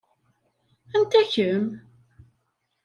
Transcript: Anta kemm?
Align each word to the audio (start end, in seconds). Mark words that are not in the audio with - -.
Anta 0.95 1.21
kemm? 1.31 1.65